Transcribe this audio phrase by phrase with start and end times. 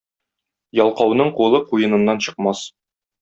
[0.79, 2.65] Ялкауның кулы куеныннан чыкмас.